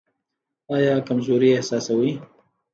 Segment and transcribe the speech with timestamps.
[0.73, 2.11] ایا کمزوري احساسوئ؟